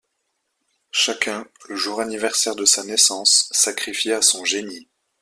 Chacun, 0.89 1.45
le 1.69 1.75
jour 1.75 2.01
anniversaire 2.01 2.55
de 2.55 2.65
sa 2.65 2.83
naissance, 2.83 3.47
sacrifiait 3.51 4.13
à 4.13 4.23
son 4.23 4.43
génie. 4.43 4.87